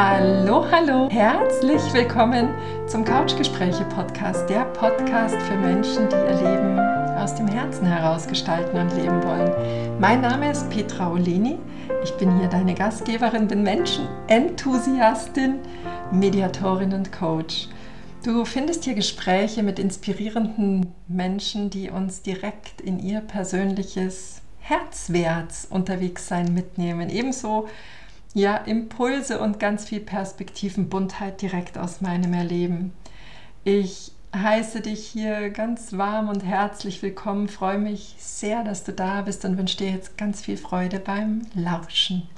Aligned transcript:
Hallo, 0.00 0.64
hallo, 0.70 1.10
herzlich 1.10 1.82
willkommen 1.92 2.54
zum 2.86 3.04
Couchgespräche 3.04 3.84
Podcast, 3.86 4.48
der 4.48 4.64
Podcast 4.66 5.34
für 5.42 5.56
Menschen, 5.56 6.08
die 6.08 6.14
ihr 6.14 6.36
Leben 6.36 6.78
aus 7.18 7.34
dem 7.34 7.48
Herzen 7.48 7.84
heraus 7.84 8.28
gestalten 8.28 8.78
und 8.78 8.94
leben 8.94 9.20
wollen. 9.24 9.98
Mein 9.98 10.20
Name 10.20 10.52
ist 10.52 10.70
Petra 10.70 11.10
Oleni, 11.10 11.58
ich 12.04 12.12
bin 12.12 12.38
hier 12.38 12.46
deine 12.48 12.74
Gastgeberin, 12.74 13.48
bin 13.48 13.64
Menschenenthusiastin, 13.64 15.56
Mediatorin 16.12 16.92
und 16.92 17.10
Coach. 17.10 17.66
Du 18.22 18.44
findest 18.44 18.84
hier 18.84 18.94
Gespräche 18.94 19.64
mit 19.64 19.80
inspirierenden 19.80 20.94
Menschen, 21.08 21.70
die 21.70 21.90
uns 21.90 22.22
direkt 22.22 22.80
in 22.82 23.00
ihr 23.00 23.20
persönliches 23.20 24.42
Herzwärts 24.60 25.66
unterwegs 25.68 26.28
sein 26.28 26.54
mitnehmen. 26.54 27.10
Ebenso 27.10 27.66
ja, 28.34 28.56
Impulse 28.56 29.40
und 29.40 29.58
ganz 29.58 29.88
viel 29.88 30.00
Perspektivenbuntheit 30.00 31.40
direkt 31.42 31.78
aus 31.78 32.00
meinem 32.00 32.34
Erleben. 32.34 32.92
Ich 33.64 34.12
heiße 34.34 34.82
dich 34.82 35.06
hier 35.06 35.50
ganz 35.50 35.96
warm 35.96 36.28
und 36.28 36.44
herzlich 36.44 37.02
willkommen, 37.02 37.48
freue 37.48 37.78
mich 37.78 38.14
sehr, 38.18 38.62
dass 38.62 38.84
du 38.84 38.92
da 38.92 39.22
bist 39.22 39.44
und 39.44 39.56
wünsche 39.56 39.78
dir 39.78 39.90
jetzt 39.90 40.18
ganz 40.18 40.42
viel 40.42 40.56
Freude 40.56 41.00
beim 41.00 41.42
Lauschen. 41.54 42.28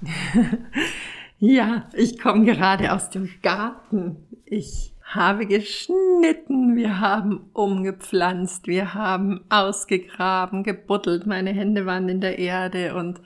ja, 1.38 1.86
ich 1.92 2.18
komme 2.18 2.44
gerade 2.44 2.92
aus 2.92 3.10
dem 3.10 3.28
Garten. 3.42 4.16
Ich 4.46 4.94
habe 5.02 5.46
geschnitten, 5.46 6.76
wir 6.76 7.00
haben 7.00 7.50
umgepflanzt, 7.52 8.66
wir 8.66 8.94
haben 8.94 9.44
ausgegraben, 9.50 10.62
gebuddelt, 10.62 11.26
meine 11.26 11.50
Hände 11.50 11.84
waren 11.84 12.08
in 12.08 12.20
der 12.20 12.38
Erde 12.38 12.94
und 12.94 13.20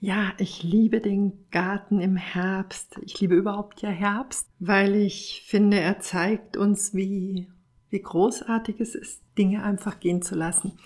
ja, 0.00 0.32
ich 0.38 0.62
liebe 0.62 1.00
den 1.00 1.32
Garten 1.50 2.00
im 2.00 2.16
Herbst. 2.16 2.98
Ich 3.02 3.18
liebe 3.20 3.34
überhaupt 3.34 3.82
ja 3.82 3.88
Herbst, 3.88 4.48
weil 4.58 4.94
ich 4.94 5.42
finde, 5.46 5.80
er 5.80 6.00
zeigt 6.00 6.56
uns, 6.56 6.94
wie, 6.94 7.48
wie 7.90 8.00
großartig 8.00 8.80
es 8.80 8.94
ist, 8.94 9.22
Dinge 9.38 9.62
einfach 9.62 10.00
gehen 10.00 10.22
zu 10.22 10.34
lassen. 10.34 10.78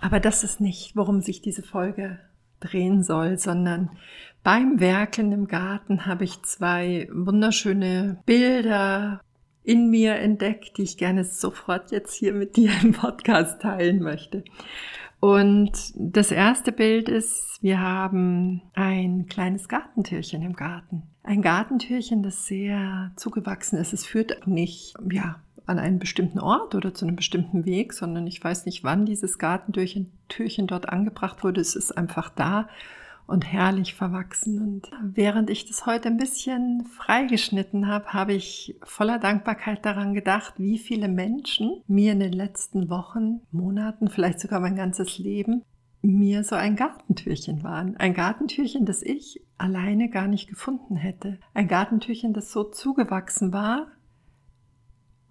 Aber 0.00 0.20
das 0.20 0.42
ist 0.42 0.60
nicht, 0.60 0.96
worum 0.96 1.20
sich 1.20 1.42
diese 1.42 1.62
Folge 1.62 2.18
drehen 2.60 3.02
soll, 3.02 3.38
sondern 3.38 3.90
beim 4.42 4.80
Werkeln 4.80 5.32
im 5.32 5.48
Garten 5.48 6.06
habe 6.06 6.24
ich 6.24 6.42
zwei 6.42 7.08
wunderschöne 7.12 8.22
Bilder 8.24 9.20
in 9.64 9.90
mir 9.90 10.14
entdeckt, 10.14 10.78
die 10.78 10.84
ich 10.84 10.96
gerne 10.96 11.24
sofort 11.24 11.90
jetzt 11.90 12.14
hier 12.14 12.32
mit 12.32 12.56
dir 12.56 12.70
im 12.82 12.92
Podcast 12.92 13.60
teilen 13.60 14.00
möchte. 14.00 14.44
Und 15.20 15.72
das 15.94 16.30
erste 16.30 16.72
Bild 16.72 17.08
ist, 17.08 17.58
wir 17.62 17.80
haben 17.80 18.62
ein 18.74 19.26
kleines 19.26 19.68
Gartentürchen 19.68 20.42
im 20.42 20.54
Garten. 20.54 21.02
Ein 21.22 21.42
Gartentürchen, 21.42 22.22
das 22.22 22.46
sehr 22.46 23.10
zugewachsen 23.16 23.78
ist. 23.78 23.92
Es 23.92 24.04
führt 24.04 24.46
nicht, 24.46 24.94
ja, 25.10 25.40
an 25.66 25.78
einen 25.78 25.98
bestimmten 25.98 26.38
Ort 26.38 26.74
oder 26.74 26.94
zu 26.94 27.04
einem 27.04 27.16
bestimmten 27.16 27.64
Weg, 27.64 27.92
sondern 27.92 28.26
ich 28.26 28.42
weiß 28.42 28.66
nicht, 28.66 28.84
wann 28.84 29.04
dieses 29.04 29.38
Gartentürchen 29.38 30.12
Türchen 30.28 30.66
dort 30.66 30.88
angebracht 30.88 31.42
wurde. 31.42 31.60
Es 31.60 31.74
ist 31.74 31.96
einfach 31.96 32.30
da 32.30 32.68
und 33.26 33.44
herrlich 33.44 33.94
verwachsen. 33.94 34.60
Und 34.60 34.90
während 35.02 35.50
ich 35.50 35.66
das 35.66 35.86
heute 35.86 36.08
ein 36.08 36.16
bisschen 36.16 36.84
freigeschnitten 36.86 37.86
habe, 37.86 38.12
habe 38.12 38.34
ich 38.34 38.78
voller 38.82 39.18
Dankbarkeit 39.18 39.84
daran 39.84 40.14
gedacht, 40.14 40.54
wie 40.58 40.78
viele 40.78 41.08
Menschen 41.08 41.82
mir 41.86 42.12
in 42.12 42.20
den 42.20 42.32
letzten 42.32 42.88
Wochen, 42.88 43.40
Monaten, 43.50 44.08
vielleicht 44.08 44.40
sogar 44.40 44.60
mein 44.60 44.76
ganzes 44.76 45.18
Leben, 45.18 45.62
mir 46.02 46.44
so 46.44 46.54
ein 46.54 46.76
Gartentürchen 46.76 47.62
waren. 47.62 47.96
Ein 47.96 48.14
Gartentürchen, 48.14 48.86
das 48.86 49.02
ich 49.02 49.42
alleine 49.58 50.08
gar 50.08 50.28
nicht 50.28 50.48
gefunden 50.48 50.96
hätte. 50.96 51.38
Ein 51.54 51.68
Gartentürchen, 51.68 52.32
das 52.32 52.52
so 52.52 52.64
zugewachsen 52.64 53.52
war, 53.52 53.88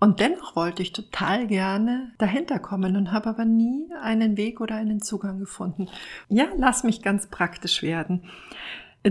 und 0.06 0.20
dennoch 0.20 0.56
wollte 0.56 0.84
ich 0.84 0.94
total 0.94 1.48
gerne 1.48 2.12
dahinter 2.20 2.60
kommen 2.60 2.96
und 2.96 3.12
habe 3.12 3.28
aber 3.28 3.44
nie 3.44 3.90
einen 4.04 4.38
Weg 4.38 4.62
oder 4.62 4.76
einen 4.76 5.02
Zugang 5.02 5.40
gefunden. 5.40 5.88
Ja, 6.30 6.46
lass 6.58 6.84
mich 6.84 7.02
ganz 7.02 7.26
praktisch 7.26 7.82
werden. 7.82 8.22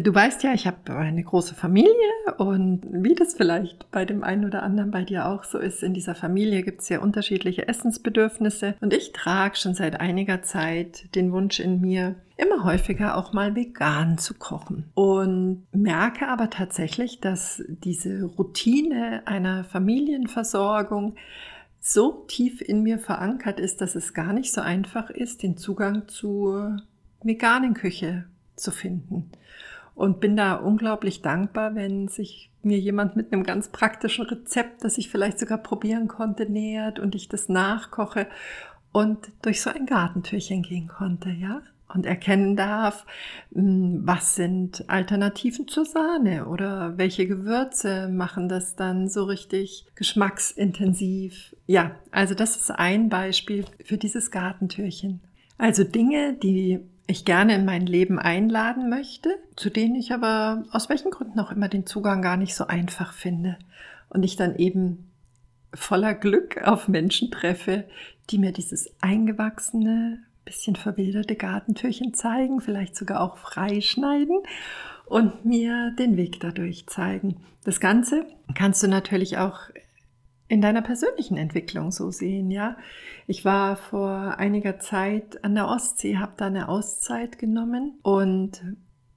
Du 0.03 0.13
weißt 0.13 0.43
ja, 0.43 0.53
ich 0.53 0.67
habe 0.67 0.97
eine 0.97 1.23
große 1.23 1.55
Familie 1.55 1.93
und 2.39 2.83
wie 2.91 3.15
das 3.15 3.35
vielleicht 3.35 3.93
bei 3.93 4.05
dem 4.05 4.25
einen 4.25 4.45
oder 4.45 4.65
anderen 4.65 4.91
bei 4.91 5.05
dir 5.05 5.29
auch 5.29 5.45
so 5.45 5.59
ist, 5.59 5.85
in 5.85 5.95
dieser 5.95 6.17
Familie 6.17 6.65
gibt 6.65 6.81
es 6.81 6.89
sehr 6.89 7.01
unterschiedliche 7.01 7.69
Essensbedürfnisse 7.69 8.75
und 8.81 8.93
ich 8.93 9.13
trage 9.13 9.55
schon 9.55 9.75
seit 9.75 10.01
einiger 10.01 10.43
Zeit 10.43 11.15
den 11.15 11.31
Wunsch 11.31 11.61
in 11.61 11.81
mir, 11.81 12.17
immer 12.37 12.65
häufiger 12.65 13.17
auch 13.17 13.33
mal 13.33 13.55
vegan 13.55 14.19
zu 14.19 14.35
kochen 14.35 14.91
und 14.95 15.65
merke 15.71 16.27
aber 16.27 16.51
tatsächlich, 16.51 17.21
dass 17.21 17.63
diese 17.69 18.25
Routine 18.25 19.23
einer 19.27 19.63
Familienversorgung 19.63 21.15
so 21.79 22.25
tief 22.27 22.61
in 22.61 22.83
mir 22.83 22.99
verankert 22.99 23.61
ist, 23.61 23.81
dass 23.81 23.95
es 23.95 24.13
gar 24.13 24.33
nicht 24.33 24.53
so 24.53 24.61
einfach 24.61 25.11
ist, 25.11 25.45
den 25.45 25.57
Zugang 25.57 26.09
zur 26.09 26.79
veganen 27.23 27.75
Küche 27.75 28.25
zu 28.57 28.73
finden 28.73 29.31
und 29.95 30.21
bin 30.21 30.37
da 30.37 30.55
unglaublich 30.55 31.23
dankbar, 31.23 31.75
wenn 31.75 32.09
sich 32.09 32.51
mir 32.63 32.79
jemand 32.79 33.17
mit 33.17 33.33
einem 33.33 33.45
ganz 33.45 33.69
praktischen 33.69 34.27
Rezept, 34.27 34.85
das 34.85 34.99
ich 34.99 35.09
vielleicht 35.09 35.39
sogar 35.39 35.59
probieren 35.59 36.09
konnte, 36.09 36.51
nähert 36.51 36.99
und 36.99 37.15
ich 37.15 37.29
das 37.29 37.49
nachkoche 37.49 38.27
und 38.93 39.33
durch 39.43 39.61
so 39.61 39.71
ein 39.71 39.87
Gartentürchen 39.87 40.63
gehen 40.63 40.89
konnte, 40.89 41.31
ja? 41.31 41.63
Und 41.93 42.07
erkennen 42.07 42.57
darf, 42.57 43.07
hm, 43.53 44.03
was 44.05 44.35
sind 44.35 44.85
Alternativen 44.89 45.69
zur 45.69 45.85
Sahne 45.85 46.47
oder 46.47 46.97
welche 46.97 47.29
Gewürze 47.29 48.09
machen 48.09 48.49
das 48.49 48.75
dann 48.75 49.09
so 49.09 49.25
richtig 49.25 49.87
geschmacksintensiv. 49.95 51.55
Ja, 51.67 51.93
also 52.11 52.35
das 52.35 52.57
ist 52.57 52.71
ein 52.71 53.11
Beispiel 53.11 53.65
für 53.85 53.97
dieses 53.97 54.33
Gartentürchen. 54.33 55.21
Also 55.57 55.85
Dinge, 55.85 56.35
die 56.35 56.81
ich 57.07 57.25
gerne 57.25 57.55
in 57.55 57.65
mein 57.65 57.87
Leben 57.87 58.19
einladen 58.19 58.89
möchte, 58.89 59.39
zu 59.57 59.71
denen 59.71 59.95
ich 59.95 60.13
aber 60.13 60.65
aus 60.71 60.89
welchen 60.89 61.11
Gründen 61.11 61.41
auch 61.41 61.51
immer 61.51 61.69
den 61.69 61.87
Zugang 61.87 62.23
gar 62.23 62.37
nicht 62.37 62.55
so 62.55 62.67
einfach 62.67 63.13
finde. 63.13 63.59
Und 64.09 64.23
ich 64.23 64.37
dann 64.37 64.57
eben 64.57 65.11
voller 65.75 66.15
Glück 66.15 66.63
auf 66.63 66.89
Menschen 66.89 67.31
treffe, 67.31 67.85
die 68.31 68.39
mir 68.39 68.53
dieses 68.53 68.91
eingewachsene, 69.01 70.21
bisschen 70.45 70.77
verwilderte 70.77 71.37
Gartentürchen 71.37 72.15
zeigen, 72.15 72.61
vielleicht 72.61 72.97
sogar 72.97 73.21
auch 73.21 73.39
freischneiden 73.39 74.41
und 75.07 75.45
mir 75.45 75.93
den 75.99 76.17
Weg 76.17 76.41
dadurch 76.41 76.87
zeigen. 76.87 77.37
Das 77.65 77.81
Ganze 77.81 78.27
kannst 78.55 78.83
du 78.83 78.89
natürlich 78.89 79.39
auch 79.39 79.61
in 80.55 80.61
deiner 80.61 80.83
persönlichen 80.83 81.37
Entwicklung 81.37 81.91
so 81.91 82.13
sehen, 82.13 82.53
ja. 82.53 82.77
Ich 83.27 83.45
war 83.45 83.77
vor 83.77 84.39
einiger 84.39 84.79
Zeit 84.79 85.43
an 85.43 85.57
der 85.57 85.67
Ostsee, 85.67 86.19
habe 86.19 86.35
da 86.37 86.47
eine 86.47 86.69
Auszeit 86.69 87.41
genommen 87.41 87.99
und 88.03 88.63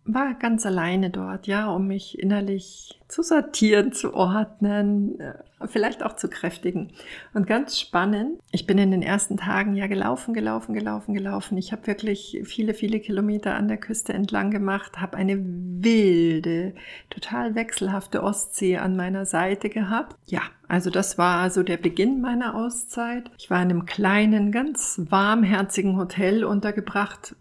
war 0.08 0.34
ganz 0.36 0.66
alleine 0.66 1.10
dort, 1.10 1.48
ja, 1.48 1.70
um 1.70 1.88
mich 1.88 2.18
innerlich 2.18 3.00
zu 3.10 3.22
sortieren, 3.24 3.92
zu 3.92 4.14
ordnen, 4.14 5.20
äh, 5.20 5.34
vielleicht 5.68 6.04
auch 6.04 6.16
zu 6.16 6.30
kräftigen. 6.30 6.92
Und 7.34 7.46
ganz 7.46 7.80
spannend, 7.80 8.40
ich 8.52 8.66
bin 8.66 8.78
in 8.78 8.92
den 8.92 9.02
ersten 9.02 9.38
Tagen 9.38 9.76
ja 9.76 9.88
gelaufen, 9.88 10.34
gelaufen, 10.34 10.74
gelaufen, 10.74 11.14
gelaufen. 11.14 11.58
Ich 11.58 11.72
habe 11.72 11.88
wirklich 11.88 12.42
viele, 12.46 12.74
viele 12.74 13.00
Kilometer 13.00 13.56
an 13.56 13.68
der 13.68 13.78
Küste 13.78 14.14
entlang 14.14 14.52
gemacht, 14.52 15.00
habe 15.02 15.18
eine 15.18 15.38
wilde, 15.40 16.74
total 17.10 17.56
wechselhafte 17.56 18.24
Ostsee 18.24 18.78
an 18.78 18.96
meiner 18.96 19.26
Seite 19.26 19.70
gehabt. 19.70 20.16
Ja, 20.26 20.42
also 20.68 20.90
das 20.90 21.18
war 21.18 21.50
so 21.50 21.64
der 21.64 21.78
Beginn 21.78 22.22
meiner 22.22 22.56
Auszeit. 22.56 23.30
Ich 23.38 23.50
war 23.50 23.62
in 23.62 23.70
einem 23.70 23.86
kleinen, 23.86 24.52
ganz 24.52 25.02
warmherzigen 25.10 25.98
Hotel 25.98 26.46
untergebracht, 26.46 27.36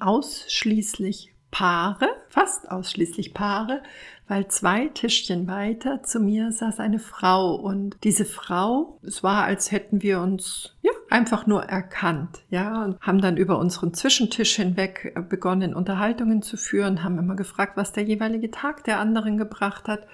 ausschließlich 0.00 1.32
Paare, 1.50 2.08
fast 2.28 2.70
ausschließlich 2.70 3.34
Paare, 3.34 3.82
weil 4.28 4.48
zwei 4.48 4.88
Tischchen 4.88 5.48
weiter 5.48 6.02
zu 6.02 6.20
mir 6.20 6.52
saß 6.52 6.80
eine 6.80 6.98
Frau 6.98 7.54
und 7.54 7.96
diese 8.04 8.26
Frau, 8.26 8.98
es 9.02 9.22
war, 9.22 9.44
als 9.44 9.72
hätten 9.72 10.02
wir 10.02 10.20
uns 10.20 10.76
ja 10.82 10.92
einfach 11.08 11.46
nur 11.46 11.64
erkannt, 11.64 12.42
ja, 12.50 12.84
und 12.84 13.00
haben 13.00 13.22
dann 13.22 13.38
über 13.38 13.58
unseren 13.58 13.94
Zwischentisch 13.94 14.56
hinweg 14.56 15.14
begonnen, 15.30 15.74
Unterhaltungen 15.74 16.42
zu 16.42 16.58
führen, 16.58 17.02
haben 17.02 17.18
immer 17.18 17.36
gefragt, 17.36 17.76
was 17.76 17.92
der 17.92 18.04
jeweilige 18.04 18.50
Tag 18.50 18.84
der 18.84 19.00
anderen 19.00 19.38
gebracht 19.38 19.88
hat. 19.88 20.06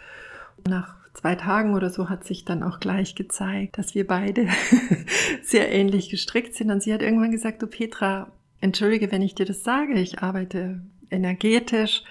Nach 0.69 0.95
zwei 1.15 1.35
Tagen 1.35 1.75
oder 1.75 1.91
so 1.91 2.09
hat 2.09 2.25
sich 2.25 2.45
dann 2.45 2.63
auch 2.63 2.79
gleich 2.79 3.15
gezeigt, 3.15 3.79
dass 3.79 3.95
wir 3.95 4.07
beide 4.07 4.49
sehr 5.43 5.73
ähnlich 5.73 6.11
gestrickt 6.11 6.55
sind. 6.55 6.71
Und 6.71 6.83
sie 6.83 6.95
hat 6.95 7.03
irgendwann 7.03 7.33
gesagt, 7.33 7.63
du 7.63 7.67
Petra, 7.67 8.31
entschuldige, 8.61 9.11
wenn 9.11 9.23
ich 9.23 9.35
dir 9.35 9.47
das 9.47 9.65
sage, 9.65 9.95
ich 9.95 10.21
arbeite 10.21 10.81
energetisch. 11.15 12.03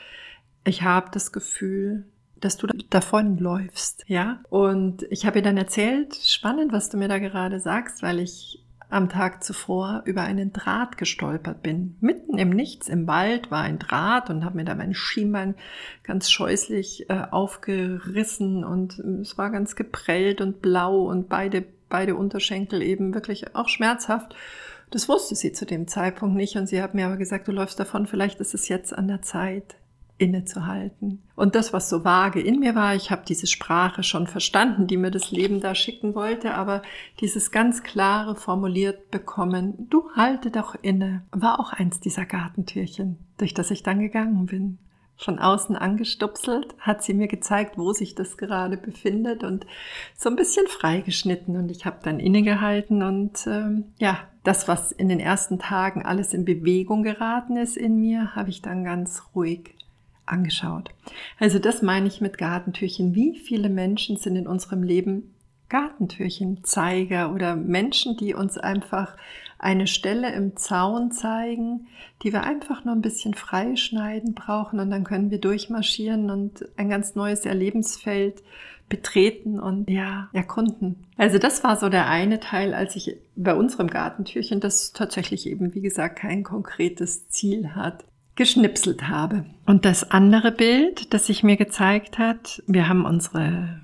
Ich 0.64 0.82
habe 0.82 1.12
das 1.12 1.32
Gefühl, 1.32 2.06
dass 2.38 2.58
du 2.58 2.68
davon 2.90 3.38
läufst, 3.38 4.04
ja. 4.08 4.42
Und 4.50 5.04
ich 5.10 5.26
habe 5.26 5.40
ihr 5.40 5.44
dann 5.44 5.58
erzählt, 5.58 6.16
spannend, 6.16 6.74
was 6.74 6.90
du 6.90 6.98
mir 6.98 7.08
da 7.08 7.20
gerade 7.20 7.60
sagst, 7.60 8.02
weil 8.02 8.20
ich 8.20 8.64
am 8.94 9.10
Tag 9.10 9.44
zuvor 9.44 10.04
über 10.06 10.22
einen 10.22 10.54
Draht 10.54 10.98
gestolpert 10.98 11.64
bin. 11.64 11.96
Mitten 12.00 12.38
im 12.38 12.52
Nichts, 12.52 12.90
im 12.90 13.08
Wald 13.08 13.50
war 13.50 13.64
ein 13.64 13.80
Draht 13.80 14.30
und 14.30 14.46
habe 14.46 14.58
mir 14.58 14.66
da 14.66 14.76
mein 14.76 14.94
Schienbein 14.94 15.56
ganz 16.04 16.30
scheußlich 16.30 17.10
äh, 17.10 17.24
aufgerissen 17.32 18.64
und 18.64 19.00
es 19.00 19.38
war 19.38 19.50
ganz 19.50 19.76
geprellt 19.76 20.42
und 20.42 20.62
blau 20.62 21.10
und 21.10 21.28
beide, 21.28 21.66
beide 21.90 22.16
Unterschenkel 22.16 22.84
eben 22.84 23.16
wirklich 23.16 23.56
auch 23.56 23.68
schmerzhaft. 23.68 24.36
Das 24.94 25.10
wusste 25.10 25.34
sie 25.34 25.52
zu 25.54 25.66
dem 25.66 25.88
Zeitpunkt 25.88 26.36
nicht 26.36 26.56
und 26.56 26.68
sie 26.68 26.80
hat 26.80 26.94
mir 26.94 27.08
aber 27.08 27.18
gesagt, 27.18 27.48
du 27.48 27.52
läufst 27.52 27.80
davon, 27.80 28.06
vielleicht 28.06 28.40
ist 28.40 28.54
es 28.54 28.68
jetzt 28.68 28.96
an 28.96 29.08
der 29.08 29.24
Zeit 29.24 29.76
innezuhalten. 30.20 31.24
Und 31.36 31.56
das, 31.56 31.74
was 31.74 31.90
so 31.90 32.06
vage 32.06 32.40
in 32.40 32.60
mir 32.60 32.76
war, 32.76 32.94
ich 32.94 33.10
habe 33.10 33.24
diese 33.28 33.48
Sprache 33.48 34.04
schon 34.04 34.28
verstanden, 34.28 34.86
die 34.86 34.98
mir 34.98 35.10
das 35.10 35.32
Leben 35.32 35.62
da 35.62 35.74
schicken 35.74 36.14
wollte, 36.14 36.54
aber 36.54 36.84
dieses 37.22 37.50
ganz 37.50 37.82
klare 37.82 38.36
formuliert 38.36 39.10
bekommen, 39.10 39.88
du 39.90 40.12
halte 40.16 40.52
doch 40.52 40.76
inne, 40.80 41.24
war 41.32 41.60
auch 41.60 41.74
eins 41.74 42.00
dieser 42.00 42.28
Gartentürchen, 42.28 43.18
durch 43.40 43.56
das 43.56 43.72
ich 43.72 43.82
dann 43.82 44.00
gegangen 44.00 44.46
bin. 44.46 44.78
Von 45.18 45.40
außen 45.40 45.76
angestupselt, 45.76 46.76
hat 46.78 47.02
sie 47.02 47.16
mir 47.16 47.28
gezeigt, 47.28 47.80
wo 47.80 47.94
sich 47.94 48.14
das 48.14 48.38
gerade 48.38 48.78
befindet 48.78 49.44
und 49.44 49.66
so 50.16 50.30
ein 50.30 50.36
bisschen 50.36 50.68
freigeschnitten. 50.68 51.56
Und 51.56 51.72
ich 51.72 51.88
habe 51.88 51.98
dann 52.04 52.20
innegehalten 52.20 53.02
und 53.02 53.48
ähm, 53.48 53.86
ja, 53.98 54.20
das, 54.44 54.68
was 54.68 54.92
in 54.92 55.10
den 55.10 55.20
ersten 55.20 55.60
Tagen 55.60 56.04
alles 56.04 56.34
in 56.34 56.46
Bewegung 56.46 57.04
geraten 57.04 57.58
ist 57.58 57.78
in 57.78 58.00
mir, 58.00 58.36
habe 58.36 58.50
ich 58.50 58.62
dann 58.62 58.84
ganz 58.84 59.24
ruhig 59.36 59.76
angeschaut. 60.26 60.90
Also 61.40 61.60
das 61.60 61.82
meine 61.82 62.08
ich 62.08 62.22
mit 62.22 62.38
Gartentürchen. 62.38 63.16
Wie 63.16 63.38
viele 63.38 63.70
Menschen 63.70 64.18
sind 64.18 64.36
in 64.36 64.48
unserem 64.48 64.84
Leben 64.84 65.34
Gartentürchenzeiger 65.70 67.34
oder 67.34 67.56
Menschen, 67.56 68.18
die 68.18 68.34
uns 68.34 68.58
einfach 68.58 69.16
eine 69.64 69.88
Stelle 69.88 70.34
im 70.34 70.58
Zaun 70.58 71.12
zeigen, 71.12 71.88
die 72.22 72.34
wir 72.34 72.44
einfach 72.44 72.84
nur 72.84 72.94
ein 72.94 73.02
bisschen 73.02 73.34
freischneiden 73.34 74.34
brauchen 74.34 74.80
und 74.80 74.92
dann 74.92 75.04
können 75.04 75.32
wir 75.32 75.40
durchmarschieren 75.40 76.30
und 76.30 76.68
ein 76.76 76.90
ganz 76.90 77.16
neues 77.16 77.46
Erlebensfeld 77.46 78.44
betreten 78.90 79.60
und 79.60 79.90
ja, 79.90 80.30
erkunden. 80.34 81.08
Also 81.18 81.40
das 81.40 81.64
war 81.64 81.78
so 81.78 81.90
der 81.90 82.08
eine 82.10 82.40
Teil, 82.40 82.74
als 82.74 82.96
ich 82.96 83.16
bei 83.36 83.56
unserem 83.56 83.88
Gartentürchen, 83.88 84.60
das 84.60 84.92
tatsächlich 84.92 85.48
eben, 85.48 85.74
wie 85.74 85.82
gesagt, 85.82 86.18
kein 86.18 86.44
konkretes 86.44 87.30
Ziel 87.30 87.74
hat, 87.74 88.04
geschnipselt 88.36 89.08
habe. 89.08 89.46
Und 89.66 89.86
das 89.86 90.12
andere 90.12 90.52
Bild, 90.52 91.14
das 91.14 91.28
sich 91.28 91.44
mir 91.44 91.58
gezeigt 91.58 92.18
hat, 92.18 92.62
wir 92.68 92.90
haben 92.90 93.06
unsere 93.06 93.82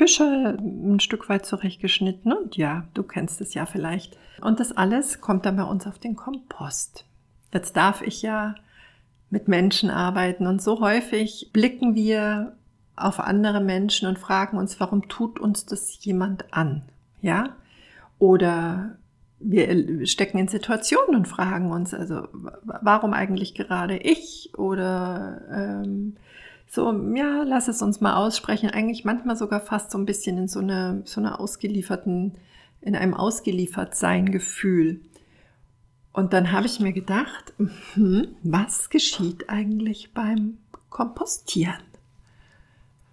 Büsche 0.00 0.56
ein 0.58 0.98
Stück 0.98 1.28
weit 1.28 1.44
zurechtgeschnitten 1.44 2.32
und 2.32 2.56
ja, 2.56 2.84
du 2.94 3.02
kennst 3.02 3.42
es 3.42 3.52
ja 3.52 3.66
vielleicht. 3.66 4.16
Und 4.40 4.58
das 4.58 4.72
alles 4.72 5.20
kommt 5.20 5.44
dann 5.44 5.56
bei 5.56 5.62
uns 5.62 5.86
auf 5.86 5.98
den 5.98 6.16
Kompost. 6.16 7.04
Jetzt 7.52 7.76
darf 7.76 8.00
ich 8.00 8.22
ja 8.22 8.54
mit 9.28 9.46
Menschen 9.46 9.90
arbeiten 9.90 10.46
und 10.46 10.62
so 10.62 10.80
häufig 10.80 11.50
blicken 11.52 11.94
wir 11.94 12.56
auf 12.96 13.20
andere 13.20 13.60
Menschen 13.60 14.08
und 14.08 14.18
fragen 14.18 14.56
uns, 14.56 14.80
warum 14.80 15.06
tut 15.08 15.38
uns 15.38 15.66
das 15.66 16.02
jemand 16.02 16.54
an? 16.54 16.80
Ja? 17.20 17.56
Oder 18.18 18.96
wir 19.38 20.06
stecken 20.06 20.38
in 20.38 20.48
Situationen 20.48 21.14
und 21.14 21.28
fragen 21.28 21.70
uns, 21.72 21.92
also 21.92 22.26
warum 22.62 23.12
eigentlich 23.12 23.54
gerade 23.54 23.98
ich 23.98 24.52
oder 24.56 25.42
ähm, 25.52 26.16
so, 26.72 26.92
ja, 27.16 27.42
lass 27.42 27.66
es 27.66 27.82
uns 27.82 28.00
mal 28.00 28.14
aussprechen. 28.14 28.70
Eigentlich 28.70 29.04
manchmal 29.04 29.34
sogar 29.34 29.60
fast 29.60 29.90
so 29.90 29.98
ein 29.98 30.06
bisschen 30.06 30.38
in 30.38 30.46
so 30.46 30.60
einer 30.60 31.02
so 31.04 31.20
einer 31.20 31.40
ausgelieferten, 31.40 32.38
in 32.80 32.94
einem 32.94 33.14
ausgeliefert 33.14 33.96
sein 33.96 34.30
Gefühl. 34.30 35.00
Und 36.12 36.32
dann 36.32 36.52
habe 36.52 36.66
ich 36.66 36.78
mir 36.78 36.92
gedacht, 36.92 37.54
hm, 37.94 38.28
was 38.44 38.88
geschieht 38.88 39.50
eigentlich 39.50 40.14
beim 40.14 40.58
Kompostieren? 40.90 41.82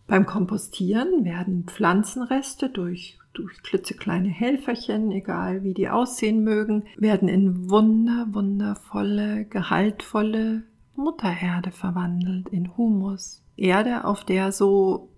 Beim 0.05 0.27
Kompostieren 0.27 1.25
werden 1.25 1.63
Pflanzenreste 1.65 2.69
durch 2.69 3.17
durch 3.33 3.61
klitzekleine 3.63 4.29
Helferchen, 4.29 5.11
egal 5.11 5.63
wie 5.63 5.73
die 5.73 5.89
aussehen 5.89 6.43
mögen, 6.43 6.83
werden 6.97 7.27
in 7.27 7.69
wunder, 7.69 8.27
wundervolle, 8.31 9.45
gehaltvolle 9.45 10.63
Muttererde 10.95 11.71
verwandelt, 11.71 12.49
in 12.49 12.75
Humus. 12.77 13.43
Erde, 13.57 14.05
auf 14.05 14.23
der 14.23 14.51
so 14.51 15.09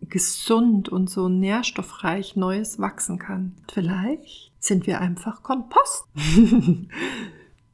gesund 0.00 0.88
und 0.88 1.10
so 1.10 1.28
nährstoffreich 1.28 2.36
Neues 2.36 2.78
wachsen 2.78 3.18
kann. 3.18 3.54
Vielleicht 3.72 4.52
sind 4.58 4.86
wir 4.86 5.00
einfach 5.00 5.42
Kompost. 5.42 6.04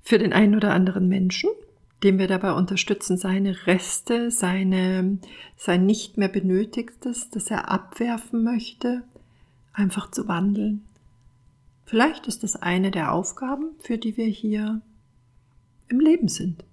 Für 0.03 0.19
den 0.19 0.33
einen 0.33 0.55
oder 0.55 0.73
anderen 0.73 1.09
Menschen, 1.09 1.51
dem 2.03 2.19
wir 2.19 2.29
dabei 2.29 2.53
unterstützen, 2.53 3.17
seine 3.17 3.67
Reste, 3.67 4.31
seine, 4.31 5.19
sein 5.57 5.87
nicht 5.87 6.19
mehr 6.19 6.29
benötigtes, 6.29 7.31
das 7.31 7.51
er 7.51 7.71
abwerfen 7.71 8.45
möchte, 8.45 9.03
einfach 9.73 10.11
zu 10.11 10.29
wandeln. 10.29 10.85
Vielleicht 11.85 12.27
ist 12.27 12.43
das 12.43 12.57
eine 12.57 12.91
der 12.91 13.13
Aufgaben, 13.13 13.71
für 13.79 13.99
die 13.99 14.17
wir 14.17 14.27
hier 14.27 14.81
im 15.89 16.01
Leben 16.01 16.29
sind, 16.29 16.65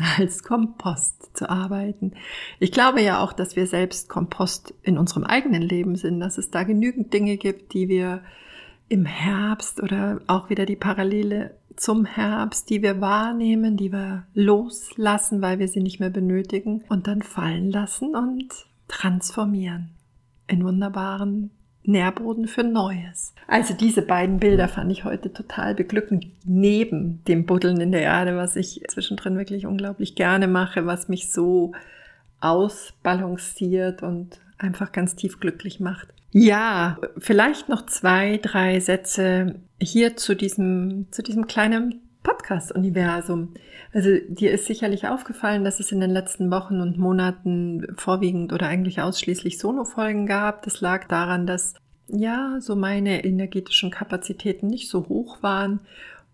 als 0.18 0.42
Kompost 0.42 1.36
zu 1.36 1.48
arbeiten. 1.48 2.12
Ich 2.58 2.72
glaube 2.72 3.02
ja 3.02 3.22
auch, 3.22 3.32
dass 3.32 3.56
wir 3.56 3.66
selbst 3.66 4.08
Kompost 4.08 4.74
in 4.82 4.98
unserem 4.98 5.24
eigenen 5.24 5.62
Leben 5.62 5.96
sind, 5.96 6.20
dass 6.20 6.38
es 6.38 6.50
da 6.50 6.62
genügend 6.62 7.12
Dinge 7.12 7.36
gibt, 7.36 7.74
die 7.74 7.88
wir 7.88 8.22
im 8.88 9.04
Herbst 9.04 9.80
oder 9.82 10.20
auch 10.26 10.50
wieder 10.50 10.66
die 10.66 10.76
Parallele 10.76 11.56
zum 11.76 12.04
Herbst, 12.04 12.68
die 12.70 12.82
wir 12.82 13.00
wahrnehmen, 13.00 13.76
die 13.76 13.92
wir 13.92 14.26
loslassen, 14.34 15.40
weil 15.40 15.58
wir 15.58 15.68
sie 15.68 15.80
nicht 15.80 16.00
mehr 16.00 16.10
benötigen 16.10 16.82
und 16.88 17.06
dann 17.06 17.22
fallen 17.22 17.70
lassen 17.70 18.14
und 18.14 18.66
transformieren 18.88 19.90
in 20.48 20.64
wunderbaren 20.64 21.50
Nährboden 21.82 22.46
für 22.46 22.62
Neues. 22.62 23.34
Also 23.46 23.74
diese 23.74 24.02
beiden 24.02 24.38
Bilder 24.38 24.68
fand 24.68 24.92
ich 24.92 25.04
heute 25.04 25.32
total 25.32 25.74
beglückend, 25.74 26.26
neben 26.44 27.24
dem 27.24 27.46
Buddeln 27.46 27.80
in 27.80 27.92
der 27.92 28.02
Erde, 28.02 28.36
was 28.36 28.56
ich 28.56 28.82
zwischendrin 28.88 29.38
wirklich 29.38 29.66
unglaublich 29.66 30.14
gerne 30.14 30.46
mache, 30.46 30.86
was 30.86 31.08
mich 31.08 31.32
so 31.32 31.72
ausbalanciert 32.40 34.02
und 34.02 34.40
einfach 34.58 34.92
ganz 34.92 35.16
tief 35.16 35.40
glücklich 35.40 35.80
macht. 35.80 36.08
Ja, 36.32 36.98
vielleicht 37.18 37.68
noch 37.68 37.86
zwei, 37.86 38.38
drei 38.38 38.78
Sätze 38.78 39.56
hier 39.80 40.16
zu 40.16 40.36
diesem, 40.36 41.06
zu 41.10 41.22
diesem 41.22 41.46
kleinen 41.46 42.00
Podcast-Universum. 42.22 43.54
Also 43.92 44.10
dir 44.28 44.52
ist 44.52 44.66
sicherlich 44.66 45.08
aufgefallen, 45.08 45.64
dass 45.64 45.80
es 45.80 45.92
in 45.92 46.00
den 46.00 46.10
letzten 46.10 46.50
Wochen 46.50 46.80
und 46.80 46.98
Monaten 46.98 47.86
vorwiegend 47.96 48.52
oder 48.52 48.66
eigentlich 48.66 49.00
ausschließlich 49.00 49.58
Solo-Folgen 49.58 50.26
gab. 50.26 50.62
Das 50.62 50.80
lag 50.80 51.06
daran, 51.08 51.46
dass 51.46 51.74
ja, 52.08 52.58
so 52.60 52.76
meine 52.76 53.24
energetischen 53.24 53.90
Kapazitäten 53.90 54.66
nicht 54.66 54.88
so 54.88 55.08
hoch 55.08 55.42
waren, 55.42 55.80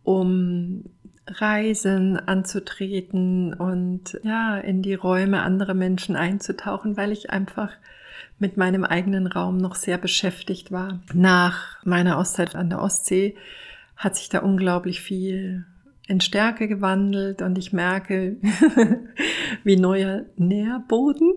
um 0.04 0.84
Reisen 1.26 2.18
anzutreten 2.18 3.52
und 3.52 4.18
ja, 4.22 4.58
in 4.58 4.82
die 4.82 4.94
Räume 4.94 5.42
anderer 5.42 5.74
Menschen 5.74 6.16
einzutauchen, 6.16 6.96
weil 6.96 7.12
ich 7.12 7.30
einfach 7.30 7.72
mit 8.38 8.56
meinem 8.56 8.84
eigenen 8.84 9.26
Raum 9.26 9.56
noch 9.56 9.74
sehr 9.74 9.98
beschäftigt 9.98 10.70
war. 10.70 11.00
Nach 11.12 11.84
meiner 11.84 12.18
Auszeit 12.18 12.54
an 12.54 12.70
der 12.70 12.80
Ostsee 12.80 13.36
hat 13.96 14.16
sich 14.16 14.28
da 14.28 14.40
unglaublich 14.40 15.00
viel 15.00 15.64
in 16.08 16.20
Stärke 16.20 16.68
gewandelt 16.68 17.42
und 17.42 17.58
ich 17.58 17.72
merke, 17.72 18.36
wie 19.64 19.76
neuer 19.76 20.26
Nährboden 20.36 21.34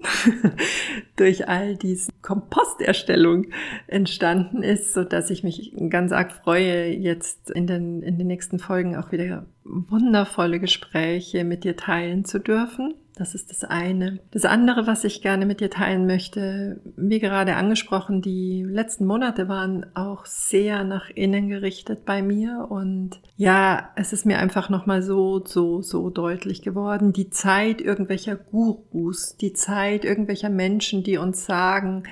durch 1.16 1.48
all 1.48 1.76
diese 1.76 2.12
Komposterstellung 2.22 3.48
entstanden 3.88 4.62
ist, 4.62 4.94
so 4.94 5.04
dass 5.04 5.32
ich 5.32 5.44
mich 5.44 5.74
ganz 5.90 6.12
arg 6.12 6.32
freue, 6.32 6.94
jetzt 6.94 7.50
in 7.50 7.66
den, 7.66 8.04
in 8.04 8.18
den 8.18 8.28
nächsten 8.28 8.60
Folgen 8.60 8.96
auch 8.96 9.12
wieder 9.12 9.46
wundervolle 9.64 10.60
Gespräche 10.60 11.44
mit 11.44 11.64
dir 11.64 11.76
teilen 11.76 12.26
zu 12.26 12.40
dürfen. 12.40 12.94
Das 13.20 13.36
ist 13.36 13.52
das 13.52 13.66
eine. 13.66 14.20
Das 14.32 14.46
andere, 14.46 14.88
was 14.88 15.04
ich 15.04 15.22
gerne 15.22 15.46
mit 15.46 15.60
dir 15.60 15.70
teilen 15.70 16.08
möchte, 16.08 16.80
wie 16.96 17.20
gerade 17.20 17.58
angesprochen, 17.58 18.22
die 18.22 18.64
letzten 18.64 19.06
Monate 19.06 19.50
waren 19.50 19.86
auch 19.94 20.26
sehr 20.26 20.86
nach 20.86 21.10
innen 21.10 21.50
gerichtet 21.50 22.06
bei 22.06 22.22
mir 22.22 22.68
und 22.70 23.20
ja, 23.36 23.90
es 23.98 24.14
ist 24.14 24.26
mir 24.26 24.40
einfach 24.40 24.70
nochmal 24.70 25.02
so, 25.02 25.44
so, 25.46 25.82
so 25.82 26.10
deutlich 26.10 26.62
geworden. 26.62 27.12
Die 27.12 27.30
Zeit 27.30 27.82
irgendwelcher 27.82 28.38
Gurus, 28.38 29.36
die 29.36 29.52
Zeit 29.52 30.06
irgendwelcher 30.06 30.50
Menschen, 30.50 31.04
die 31.04 31.18
uns 31.18 31.46
sagen, 31.46 32.04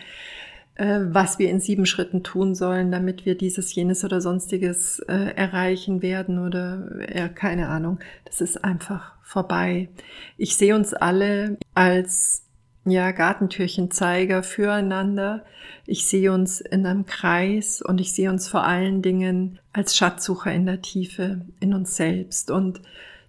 was 0.79 1.39
wir 1.39 1.49
in 1.49 1.59
sieben 1.59 1.85
Schritten 1.85 2.23
tun 2.23 2.53
sollen, 2.53 2.91
damit 2.91 3.25
wir 3.25 3.35
dieses, 3.35 3.73
jenes 3.73 4.03
oder 4.03 4.21
sonstiges 4.21 4.99
äh, 4.99 5.33
erreichen 5.35 6.01
werden 6.01 6.39
oder 6.39 6.87
äh, 6.99 7.29
keine 7.29 7.69
Ahnung. 7.69 7.99
Das 8.25 8.41
ist 8.41 8.63
einfach 8.63 9.13
vorbei. 9.23 9.89
Ich 10.37 10.55
sehe 10.55 10.75
uns 10.75 10.93
alle 10.93 11.57
als 11.73 12.45
ja, 12.85 13.11
Gartentürchenzeiger 13.11 14.43
füreinander. 14.43 15.43
Ich 15.85 16.07
sehe 16.07 16.31
uns 16.31 16.61
in 16.61 16.85
einem 16.85 17.05
Kreis 17.05 17.81
und 17.81 17.99
ich 17.99 18.13
sehe 18.13 18.29
uns 18.29 18.47
vor 18.47 18.63
allen 18.63 19.01
Dingen 19.01 19.59
als 19.73 19.95
Schatzsucher 19.95 20.53
in 20.53 20.65
der 20.65 20.81
Tiefe, 20.81 21.41
in 21.59 21.73
uns 21.73 21.95
selbst. 21.95 22.51
Und 22.51 22.81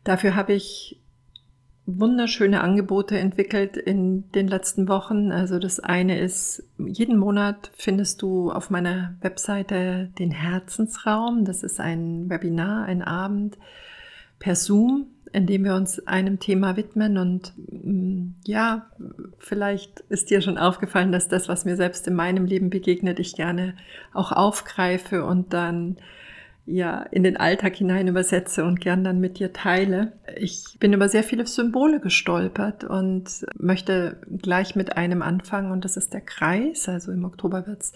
dafür 0.04 0.36
habe 0.36 0.52
ich 0.52 1.00
wunderschöne 1.88 2.60
Angebote 2.60 3.18
entwickelt 3.18 3.78
in 3.78 4.30
den 4.32 4.46
letzten 4.46 4.88
Wochen. 4.88 5.32
Also 5.32 5.58
das 5.58 5.80
eine 5.80 6.20
ist, 6.20 6.62
jeden 6.76 7.16
Monat 7.16 7.70
findest 7.76 8.20
du 8.20 8.52
auf 8.52 8.68
meiner 8.68 9.16
Webseite 9.22 10.10
den 10.18 10.30
Herzensraum. 10.30 11.46
Das 11.46 11.62
ist 11.62 11.80
ein 11.80 12.28
Webinar, 12.28 12.84
ein 12.84 13.00
Abend 13.00 13.56
per 14.38 14.54
Zoom, 14.54 15.06
in 15.32 15.46
dem 15.46 15.64
wir 15.64 15.74
uns 15.74 16.06
einem 16.06 16.38
Thema 16.38 16.76
widmen. 16.76 17.16
Und 17.16 17.54
mm, 17.56 18.34
ja, 18.44 18.90
vielleicht 19.38 20.00
ist 20.10 20.28
dir 20.28 20.42
schon 20.42 20.58
aufgefallen, 20.58 21.10
dass 21.10 21.28
das, 21.28 21.48
was 21.48 21.64
mir 21.64 21.76
selbst 21.76 22.06
in 22.06 22.14
meinem 22.14 22.44
Leben 22.44 22.68
begegnet, 22.68 23.18
ich 23.18 23.34
gerne 23.34 23.74
auch 24.12 24.30
aufgreife 24.32 25.24
und 25.24 25.54
dann 25.54 25.96
ja 26.68 27.02
in 27.02 27.22
den 27.22 27.36
Alltag 27.36 27.76
hinein 27.76 28.08
übersetze 28.08 28.64
und 28.64 28.80
gern 28.80 29.02
dann 29.02 29.20
mit 29.20 29.38
dir 29.38 29.52
teile. 29.52 30.12
Ich 30.36 30.76
bin 30.78 30.92
über 30.92 31.08
sehr 31.08 31.24
viele 31.24 31.46
Symbole 31.46 31.98
gestolpert 31.98 32.84
und 32.84 33.46
möchte 33.58 34.20
gleich 34.42 34.76
mit 34.76 34.96
einem 34.96 35.22
anfangen 35.22 35.72
und 35.72 35.84
das 35.84 35.96
ist 35.96 36.12
der 36.12 36.20
Kreis. 36.20 36.88
Also 36.88 37.10
im 37.12 37.24
Oktober 37.24 37.66
wird 37.66 37.82
es 37.82 37.92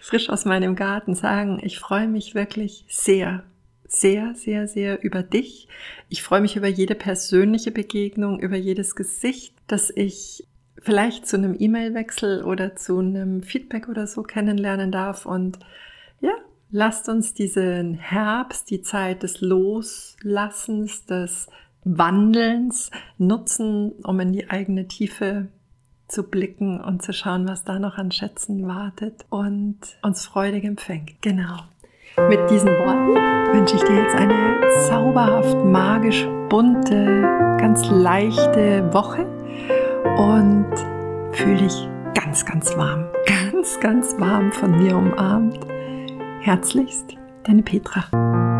frisch 0.00 0.30
aus 0.30 0.44
meinem 0.44 0.74
Garten 0.74 1.14
sagen. 1.14 1.60
Ich 1.62 1.78
freue 1.78 2.08
mich 2.08 2.34
wirklich 2.34 2.84
sehr, 2.88 3.44
sehr, 3.86 4.34
sehr, 4.34 4.66
sehr 4.66 5.04
über 5.04 5.22
dich. 5.22 5.68
Ich 6.08 6.22
freue 6.22 6.40
mich 6.40 6.56
über 6.56 6.66
jede 6.66 6.94
persönliche 6.94 7.70
Begegnung, 7.70 8.40
über 8.40 8.56
jedes 8.56 8.96
Gesicht, 8.96 9.54
das 9.66 9.92
ich 9.94 10.46
vielleicht 10.82 11.26
zu 11.26 11.36
einem 11.36 11.54
E-Mail-Wechsel 11.58 12.44
oder 12.44 12.76
zu 12.76 12.98
einem 12.98 13.42
Feedback 13.42 13.88
oder 13.88 14.06
so 14.06 14.22
kennenlernen 14.22 14.90
darf. 14.90 15.26
Und 15.26 15.58
ja, 16.20 16.34
lasst 16.70 17.08
uns 17.08 17.34
diesen 17.34 17.94
Herbst, 17.94 18.70
die 18.70 18.82
Zeit 18.82 19.22
des 19.22 19.40
Loslassens, 19.40 21.06
des 21.06 21.48
Wandelns 21.84 22.90
nutzen, 23.18 23.92
um 24.04 24.20
in 24.20 24.32
die 24.32 24.50
eigene 24.50 24.88
Tiefe 24.88 25.48
zu 26.08 26.22
blicken 26.24 26.80
und 26.80 27.02
zu 27.02 27.12
schauen, 27.12 27.48
was 27.48 27.64
da 27.64 27.78
noch 27.78 27.96
an 27.98 28.10
Schätzen 28.10 28.66
wartet 28.66 29.24
und 29.30 29.78
uns 30.02 30.26
freudig 30.26 30.64
empfängt. 30.64 31.20
Genau. 31.22 31.58
Mit 32.28 32.48
diesen 32.50 32.68
Worten 32.68 33.16
wünsche 33.54 33.76
ich 33.76 33.82
dir 33.82 33.96
jetzt 33.96 34.14
eine 34.14 34.60
zauberhaft, 34.88 35.64
magisch 35.64 36.26
bunte, 36.48 37.22
ganz 37.58 37.88
leichte 37.90 38.92
Woche 38.92 39.26
und 40.16 40.72
fühle 41.32 41.56
dich 41.56 41.88
ganz, 42.14 42.44
ganz 42.44 42.76
warm, 42.76 43.06
ganz, 43.26 43.80
ganz 43.80 44.14
warm 44.18 44.52
von 44.52 44.70
mir 44.78 44.96
umarmt. 44.96 45.58
Herzlichst, 46.40 47.16
deine 47.44 47.62
Petra. 47.62 48.53